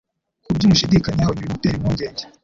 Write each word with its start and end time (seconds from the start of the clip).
kubyo 0.43 0.59
kumushidikanyaho 0.63 1.31
n'ibimutera 1.33 1.77
impungenge. 1.77 2.23